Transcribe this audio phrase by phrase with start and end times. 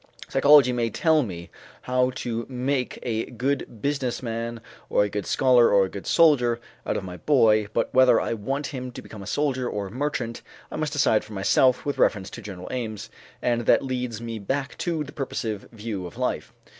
[0.27, 1.51] Psychology may tell me
[1.83, 6.59] how to make a good business man or a good scholar or a good soldier
[6.87, 9.91] out of my boy, but whether I want him to become a soldier or a
[9.91, 10.41] merchant
[10.71, 13.11] I must decide for myself with reference to general aims,
[13.43, 16.51] and that leads me back to the purposive view of life.